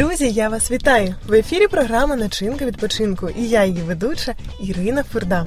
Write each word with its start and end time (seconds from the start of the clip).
Друзі, 0.00 0.30
я 0.30 0.48
вас 0.48 0.70
вітаю! 0.70 1.14
В 1.26 1.32
ефірі 1.32 1.66
програма 1.66 2.16
Начинка 2.16 2.64
відпочинку 2.64 3.28
і 3.38 3.48
я 3.48 3.64
її 3.64 3.82
ведуча 3.82 4.34
Ірина 4.62 5.02
Фурда. 5.02 5.46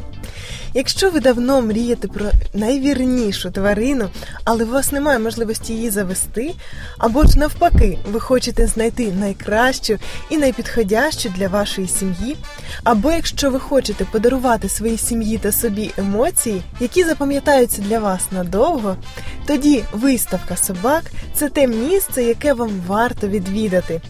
Якщо 0.73 1.09
ви 1.09 1.19
давно 1.19 1.61
мрієте 1.61 2.07
про 2.07 2.25
найвірнішу 2.53 3.51
тварину, 3.51 4.09
але 4.43 4.63
у 4.63 4.67
вас 4.67 4.91
немає 4.91 5.19
можливості 5.19 5.73
її 5.73 5.89
завести, 5.89 6.53
або 6.97 7.23
ж 7.23 7.39
навпаки, 7.39 7.97
ви 8.11 8.19
хочете 8.19 8.67
знайти 8.67 9.11
найкращу 9.11 9.97
і 10.29 10.37
найпідходящу 10.37 11.33
для 11.37 11.47
вашої 11.47 11.87
сім'ї, 11.87 12.37
або 12.83 13.11
якщо 13.11 13.51
ви 13.51 13.59
хочете 13.59 14.05
подарувати 14.05 14.69
своїй 14.69 14.97
сім'ї 14.97 15.37
та 15.37 15.51
собі 15.51 15.91
емоції, 15.97 16.61
які 16.79 17.03
запам'ятаються 17.03 17.81
для 17.81 17.99
вас 17.99 18.21
надовго, 18.31 18.97
тоді 19.45 19.83
виставка 19.91 20.57
собак 20.57 21.03
це 21.35 21.49
те 21.49 21.67
місце, 21.67 22.23
яке 22.23 22.53
вам 22.53 22.81
варто 22.87 23.27
відвідати. 23.27 24.01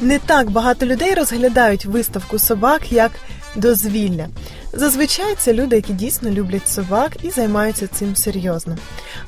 Не 0.00 0.18
так 0.18 0.50
багато 0.50 0.86
людей 0.86 1.14
розглядають 1.14 1.84
виставку 1.84 2.38
собак 2.38 2.92
як 2.92 3.10
дозвілля. 3.56 4.28
Зазвичай 4.72 5.34
це 5.38 5.52
люди, 5.52 5.76
які 5.76 5.92
дійсно 5.92 6.30
люблять 6.30 6.68
собак 6.68 7.12
і 7.22 7.30
займаються 7.30 7.86
цим 7.86 8.16
серйозно. 8.16 8.76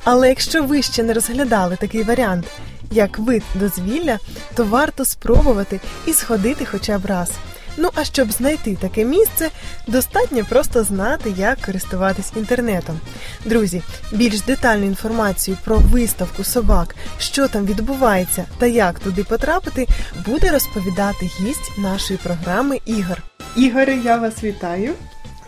Але 0.03 0.29
якщо 0.29 0.63
ви 0.63 0.81
ще 0.81 1.03
не 1.03 1.13
розглядали 1.13 1.75
такий 1.75 2.03
варіант, 2.03 2.45
як 2.91 3.19
вид 3.19 3.43
дозвілля, 3.55 4.19
то 4.55 4.63
варто 4.65 5.05
спробувати 5.05 5.79
і 6.07 6.13
сходити 6.13 6.65
хоча 6.65 6.97
б 6.97 7.05
раз. 7.05 7.31
Ну 7.77 7.89
а 7.95 8.03
щоб 8.03 8.31
знайти 8.31 8.75
таке 8.75 9.05
місце, 9.05 9.49
достатньо 9.87 10.45
просто 10.49 10.83
знати, 10.83 11.33
як 11.37 11.61
користуватись 11.61 12.31
інтернетом. 12.35 12.99
Друзі, 13.45 13.81
більш 14.11 14.41
детальну 14.41 14.85
інформацію 14.85 15.57
про 15.63 15.77
виставку 15.77 16.43
собак, 16.43 16.95
що 17.19 17.47
там 17.47 17.65
відбувається 17.65 18.45
та 18.57 18.65
як 18.65 18.99
туди 18.99 19.23
потрапити, 19.23 19.87
буде 20.25 20.51
розповідати 20.51 21.25
гість 21.39 21.77
нашої 21.77 22.19
програми 22.23 22.79
Ігор. 22.85 23.21
Ігоре, 23.55 23.95
я 23.95 24.17
вас 24.17 24.43
вітаю. 24.43 24.93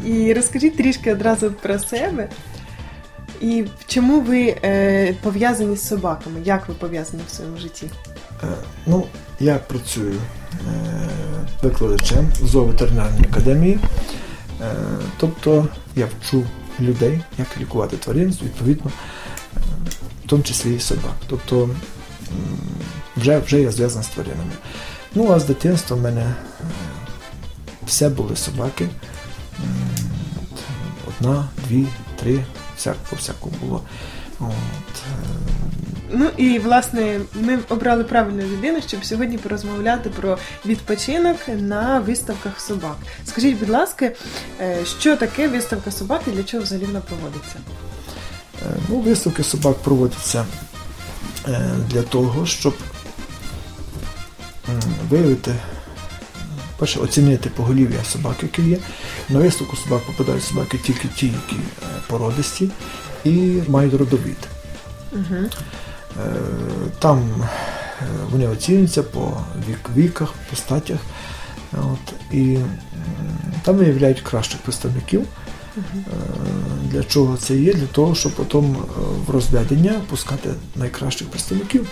І 0.05 0.33
розкажіть 0.33 0.77
трішки 0.77 1.11
одразу 1.11 1.51
про 1.51 1.79
себе. 1.79 2.29
І 3.41 3.65
чому 3.87 4.21
ви 4.21 4.55
е, 4.63 5.15
пов'язані 5.21 5.75
з 5.75 5.87
собаками? 5.87 6.39
Як 6.45 6.67
ви 6.67 6.73
пов'язані 6.73 7.23
в 7.27 7.31
своєму 7.31 7.57
житті? 7.57 7.85
Е, 8.43 8.47
ну, 8.85 9.05
я 9.39 9.55
працюю 9.55 10.13
е, 10.13 11.09
викладачем 11.63 12.31
в 12.41 12.47
зооветеринарній 12.47 13.25
академії. 13.31 13.79
Е, 14.61 14.75
тобто 15.17 15.67
я 15.95 16.07
вчу 16.19 16.43
людей, 16.79 17.21
як 17.37 17.47
лікувати 17.59 17.97
тварин, 17.97 18.37
відповідно, 18.43 18.91
е, 19.57 19.59
в 20.25 20.27
тому 20.27 20.43
числі 20.43 20.75
і 20.75 20.79
собак. 20.79 21.15
Тобто 21.27 21.69
вже, 23.17 23.39
вже 23.39 23.61
я 23.61 23.71
зв'язаний 23.71 24.05
з 24.05 24.09
тваринами. 24.09 24.51
Ну, 25.15 25.31
а 25.31 25.39
з 25.39 25.45
дитинства 25.45 25.97
в 25.97 26.01
мене 26.01 26.21
е, 26.21 26.33
все 27.85 28.09
були 28.09 28.35
собаки. 28.35 28.89
Одна, 31.07 31.49
дві, 31.67 31.87
три, 32.19 32.39
всяк, 32.83 32.95
по 33.09 33.15
всякому 33.15 33.55
було. 33.61 33.81
От, 34.39 34.49
е, 34.49 35.25
Ну 36.15 36.29
і 36.37 36.59
власне 36.59 37.19
ми 37.33 37.59
обрали 37.69 38.03
правильну 38.03 38.41
людину, 38.41 38.79
щоб 38.87 39.05
сьогодні 39.05 39.37
порозмовляти 39.37 40.09
про 40.09 40.37
відпочинок 40.65 41.37
на 41.47 41.99
виставках 41.99 42.61
собак. 42.61 42.95
Скажіть, 43.25 43.59
будь 43.59 43.69
ласка, 43.69 44.11
е, 44.61 44.77
що 44.99 45.15
таке 45.17 45.47
виставка 45.47 45.91
собак 45.91 46.21
і 46.27 46.31
для 46.31 46.43
чого 46.43 46.63
взагалі 46.63 46.85
вона 46.85 46.99
проводиться? 47.01 47.55
Е, 48.61 48.65
Ну, 48.89 48.99
виставки 48.99 49.43
собак 49.43 49.75
проводяться 49.75 50.45
для 51.89 52.01
того, 52.01 52.45
щоб 52.45 52.73
виявити, 55.09 55.55
перше, 56.83 56.99
оцінити 56.99 57.49
поголів'я 57.49 58.03
собак, 58.03 58.35
які 58.41 58.61
є. 58.61 58.77
На 59.29 59.39
виставку 59.39 59.75
собак 59.75 60.01
попадають 60.01 60.43
собаки 60.43 60.77
тільки 60.77 61.07
ті, 61.07 61.25
які 61.25 61.55
е, 61.55 61.85
породисті 62.07 62.69
і 63.23 63.61
мають 63.67 63.93
родовід. 63.93 64.37
Угу. 65.11 65.49
Там 66.99 67.19
е, 67.41 68.05
вони 68.31 68.47
оцінюються 68.47 69.03
по 69.03 69.37
вік, 69.69 69.89
віках, 69.95 70.33
по 70.49 70.55
статях. 70.55 70.99
От, 71.73 72.13
і 72.31 72.57
там 73.63 73.75
виявляють 73.75 74.21
кращих 74.21 74.59
представників. 74.61 75.21
Е, 75.77 75.81
Для 76.91 77.03
чого 77.03 77.37
це 77.37 77.55
є? 77.55 77.73
Для 77.73 77.87
того, 77.87 78.15
щоб 78.15 78.31
потім 78.31 78.75
в 79.27 79.29
розведення 79.29 80.01
пускати 80.09 80.49
найкращих 80.75 81.27
представників. 81.27 81.87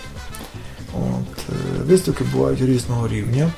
От, 0.94 1.54
виставки 1.86 2.24
бувають 2.24 2.60
різного 2.60 3.08
рівня. 3.08 3.50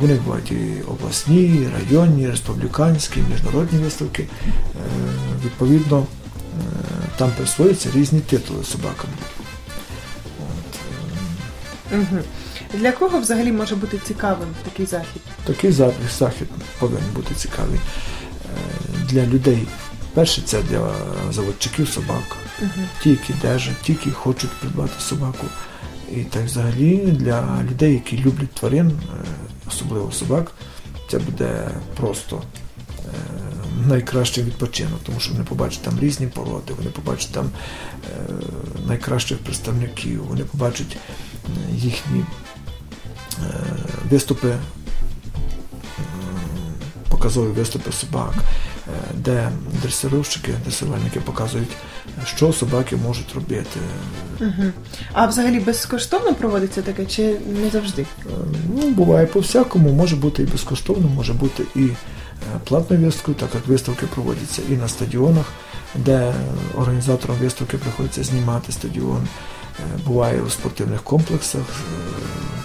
Вони 0.00 0.14
бувають 0.14 0.50
і 0.50 0.82
обласні, 0.88 1.42
і 1.42 1.68
районні, 1.78 2.22
і 2.22 2.26
республіканські, 2.26 3.20
і 3.20 3.32
міжнародні 3.32 3.78
виставки. 3.78 4.22
Е, 4.22 4.50
Відповідно, 5.44 5.98
е, 6.00 6.06
там 7.16 7.30
присвоюються 7.36 7.88
різні 7.94 8.20
титули 8.20 8.64
собакам. 8.64 9.10
От, 10.38 10.74
е, 11.92 11.96
Угу. 11.96 12.22
Для 12.74 12.92
кого 12.92 13.18
взагалі 13.20 13.52
може 13.52 13.76
бути 13.76 13.98
цікавим 14.06 14.48
такий 14.64 14.86
захід? 14.86 15.22
Такий 15.44 15.72
за- 15.72 15.92
захід 16.18 16.48
повинен 16.78 17.04
бути 17.14 17.34
цікавий 17.34 17.80
для 19.08 19.26
людей. 19.26 19.66
Перше, 20.14 20.42
це 20.44 20.62
для 20.62 20.92
заводчиків 21.32 21.88
собак, 21.88 22.36
Угу. 22.62 22.70
ті, 23.02 23.10
які 23.10 23.32
держать, 23.42 23.82
ті, 23.82 23.92
які 23.92 24.10
хочуть 24.10 24.50
придбати 24.50 24.92
собаку. 25.00 25.46
І 26.12 26.16
так 26.16 26.44
взагалі 26.44 26.96
для 26.96 27.62
людей, 27.70 27.92
які 27.92 28.18
люблять 28.18 28.52
тварин, 28.52 28.92
особливо 29.68 30.12
собак, 30.12 30.52
це 31.10 31.18
буде 31.18 31.68
просто 31.96 32.42
е, 32.98 33.10
найкращий 33.86 34.44
відпочинок, 34.44 35.00
тому 35.06 35.20
що 35.20 35.32
вони 35.32 35.44
побачать 35.44 35.82
там 35.82 36.00
різні 36.00 36.26
породи, 36.26 36.74
вони 36.76 36.90
побачать 36.90 37.32
там 37.32 37.50
е, 37.50 38.32
найкращих 38.86 39.38
представників, 39.38 40.24
вони 40.24 40.44
побачать 40.44 40.96
е, 40.96 41.48
їхні 41.72 42.24
виступи, 44.10 44.54
показові 47.08 47.46
виступи 47.46 47.92
собак, 47.92 48.34
де 49.14 49.50
дресировщики, 49.82 50.52
дресувальники 50.64 51.20
показують, 51.20 51.76
що 52.26 52.52
собаки 52.52 52.96
можуть 52.96 53.34
робити. 53.34 53.80
Угу. 54.40 54.72
А 55.12 55.26
взагалі 55.26 55.60
безкоштовно 55.60 56.34
проводиться 56.34 56.82
таке 56.82 57.06
чи 57.06 57.36
не 57.62 57.70
завжди? 57.70 58.02
Е, 58.02 58.30
Ну, 58.76 58.90
буває 58.90 59.26
по-всякому, 59.26 59.92
може 59.92 60.16
бути 60.16 60.42
і 60.42 60.46
безкоштовно, 60.46 61.08
може 61.08 61.32
бути 61.32 61.62
і 61.76 61.84
е, 61.84 61.94
платною 62.64 63.02
виставкою, 63.04 63.36
так 63.40 63.48
як 63.54 63.66
виставки 63.66 64.06
проводяться 64.06 64.62
і 64.70 64.72
на 64.72 64.88
стадіонах, 64.88 65.52
де 65.94 66.34
організаторам 66.78 67.36
виставки 67.36 67.76
приходиться 67.78 68.24
знімати 68.24 68.72
стадіон. 68.72 69.22
Е, 69.78 69.98
Буває 70.06 70.42
у 70.42 70.50
спортивних 70.50 71.02
комплексах, 71.02 71.62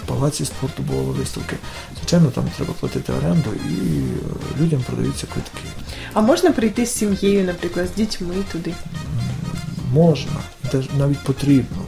в 0.04 0.06
палаці 0.06 0.44
спорту 0.44 0.82
бували 0.82 1.10
виставки. 1.12 1.56
Звичайно, 1.98 2.30
там 2.30 2.44
треба 2.56 2.72
платити 2.80 3.12
оренду 3.12 3.50
і 3.68 4.02
людям 4.62 4.80
продаються 4.86 5.26
квитки. 5.26 5.62
А 6.12 6.20
можна 6.20 6.52
прийти 6.52 6.86
з 6.86 6.94
сім'єю, 6.94 7.44
наприклад, 7.44 7.88
з 7.94 7.96
дітьми 7.96 8.34
туди? 8.52 8.74
Можна, 9.92 10.40
теж 10.70 10.88
навіть 10.98 11.24
потрібно. 11.24 11.78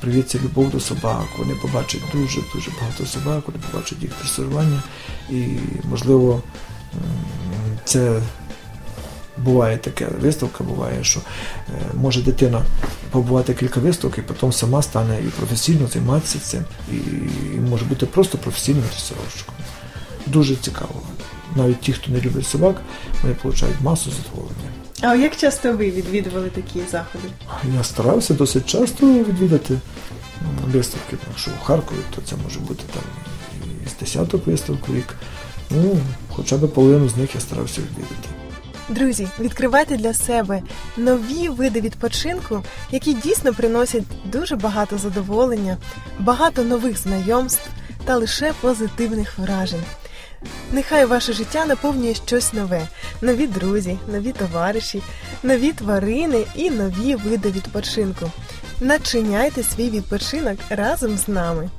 Привіться 0.00 0.38
любов 0.44 0.70
до 0.70 0.80
собак. 0.80 1.24
Вони 1.38 1.54
побачать 1.54 2.02
дуже 2.12 2.40
дуже 2.54 2.70
багато 2.80 3.06
собак, 3.06 3.42
вони 3.46 3.58
побачать 3.70 4.02
їх 4.02 4.10
дресирування. 4.20 4.82
І, 5.30 5.46
можливо, 5.90 6.42
це 7.84 8.20
буває 9.38 9.78
таке. 9.78 10.08
Виставка 10.20 10.64
буває, 10.64 11.04
що 11.04 11.20
е, 11.20 11.72
може 11.94 12.22
дитина 12.22 12.62
побувати 13.10 13.54
кілька 13.54 13.80
виставок 13.80 14.18
і 14.18 14.22
потім 14.22 14.52
сама 14.52 14.82
стане 14.82 15.18
і 15.20 15.28
професійно 15.28 15.86
займатися 15.86 16.38
цим, 16.38 16.64
і 16.92 17.60
може 17.70 17.84
бути 17.84 18.06
просто 18.06 18.38
професійним 18.38 18.84
дресировщиком. 18.90 19.54
Дуже 20.26 20.56
цікаво. 20.56 21.02
Навіть 21.56 21.80
ті, 21.80 21.92
хто 21.92 22.12
не 22.12 22.20
любить 22.20 22.46
собак, 22.46 22.82
вони 23.22 23.34
отримують 23.44 23.80
масу 23.80 24.10
задоволення. 24.10 24.79
А 25.00 25.14
як 25.14 25.36
часто 25.36 25.72
ви 25.72 25.90
відвідували 25.90 26.50
такі 26.50 26.80
заходи? 26.90 27.28
Я 27.76 27.84
старався 27.84 28.34
досить 28.34 28.66
часто 28.66 29.06
відвідати 29.06 29.78
виставки, 30.66 31.16
тому 31.24 31.36
що 31.36 31.50
в 31.50 31.64
Харкові 31.64 31.98
то 32.14 32.22
це 32.22 32.36
може 32.44 32.60
бути 32.60 32.84
там 32.94 33.02
і 33.84 33.88
з 33.88 34.00
десяток 34.00 34.46
виставок 34.46 34.88
в 34.88 34.94
рік. 34.96 35.14
Ну, 35.70 35.98
хоча 36.28 36.56
б 36.56 36.68
половину 36.68 37.08
з 37.08 37.16
них 37.16 37.34
я 37.34 37.40
старався 37.40 37.80
відвідати. 37.80 38.28
Друзі, 38.88 39.28
відкривайте 39.40 39.96
для 39.96 40.14
себе 40.14 40.62
нові 40.96 41.48
види 41.48 41.80
відпочинку, 41.80 42.62
які 42.90 43.14
дійсно 43.14 43.54
приносять 43.54 44.04
дуже 44.24 44.56
багато 44.56 44.98
задоволення, 44.98 45.76
багато 46.18 46.64
нових 46.64 46.98
знайомств 46.98 47.68
та 48.04 48.16
лише 48.16 48.52
позитивних 48.60 49.38
вражень. 49.38 49.82
Нехай 50.72 51.04
ваше 51.04 51.32
життя 51.32 51.66
наповнює 51.66 52.14
щось 52.14 52.52
нове, 52.52 52.88
нові 53.20 53.46
друзі, 53.46 53.98
нові 54.12 54.32
товариші, 54.32 55.02
нові 55.42 55.72
тварини 55.72 56.44
і 56.54 56.70
нові 56.70 57.14
види 57.14 57.50
відпочинку. 57.50 58.30
Начиняйте 58.80 59.62
свій 59.62 59.90
відпочинок 59.90 60.58
разом 60.70 61.18
з 61.18 61.28
нами. 61.28 61.70